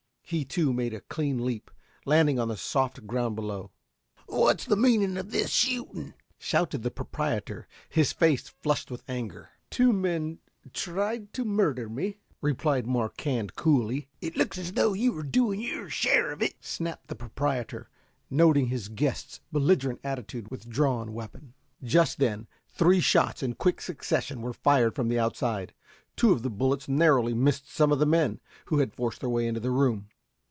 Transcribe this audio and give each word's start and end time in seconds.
He, 0.23 0.45
too, 0.45 0.71
made 0.71 0.93
a 0.93 1.01
clean 1.01 1.43
leap, 1.43 1.69
landing 2.05 2.39
on 2.39 2.47
the 2.47 2.55
soft 2.55 3.05
ground 3.05 3.35
below. 3.35 3.71
"What's 4.27 4.63
the 4.63 4.77
meaning 4.77 5.17
of 5.17 5.31
this 5.31 5.49
shooting?" 5.49 6.13
shouted 6.39 6.83
the 6.83 6.89
proprietor, 6.89 7.67
his 7.89 8.13
face 8.13 8.47
flushed 8.47 8.89
with 8.89 9.03
anger. 9.09 9.49
"Two 9.69 9.91
men 9.91 10.39
tried 10.71 11.33
to 11.33 11.43
murder 11.43 11.89
me," 11.89 12.15
replied 12.39 12.87
Marquand 12.87 13.57
coolly. 13.57 14.07
"It 14.21 14.37
looks 14.37 14.57
as 14.57 14.71
though 14.71 14.93
you 14.93 15.11
were 15.11 15.23
doing 15.23 15.59
your 15.59 15.89
share 15.89 16.31
of 16.31 16.41
it," 16.41 16.55
snapped 16.61 17.09
the 17.09 17.15
proprietor, 17.15 17.89
noting 18.29 18.67
his 18.67 18.87
guest's 18.87 19.41
belligerent 19.51 19.99
attitude 20.01 20.47
and 20.49 20.61
drawn 20.69 21.11
weapon. 21.13 21.55
Just 21.83 22.19
then 22.19 22.47
three 22.69 23.01
shots 23.01 23.43
in 23.43 23.55
quick 23.55 23.81
succession 23.81 24.41
were 24.41 24.53
fired 24.53 24.95
from 24.95 25.09
the 25.09 25.19
outside. 25.19 25.73
Two 26.15 26.31
of 26.31 26.41
the 26.41 26.49
bullets 26.49 26.87
narrowly 26.87 27.33
missed 27.33 27.69
some 27.69 27.91
of 27.91 27.99
the 27.99 28.05
men, 28.05 28.39
who 28.67 28.77
had 28.79 28.95
forced 28.95 29.19
their 29.19 29.29
way 29.29 29.45
into 29.45 29.59
the 29.59 29.71
room. 29.71 30.07